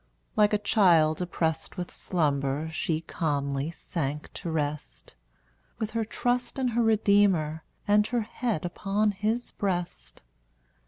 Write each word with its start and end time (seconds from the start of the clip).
Like 0.35 0.51
a 0.51 0.57
child 0.57 1.21
oppressed 1.21 1.77
with 1.77 1.91
slumber, 1.91 2.71
She 2.71 3.01
calmly 3.01 3.69
sank 3.69 4.33
to 4.33 4.49
rest, 4.49 5.13
With 5.77 5.91
her 5.91 6.05
trust 6.05 6.57
in 6.57 6.69
her 6.69 6.81
Redeemer, 6.81 7.63
And 7.87 8.07
her 8.07 8.21
head 8.21 8.65
upon 8.65 9.11
his 9.11 9.51
breast. 9.51 10.23